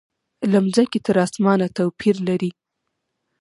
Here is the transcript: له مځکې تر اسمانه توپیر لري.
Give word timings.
له 0.51 0.57
مځکې 0.65 0.99
تر 1.05 1.15
اسمانه 1.25 1.67
توپیر 1.77 2.15
لري. 2.27 2.51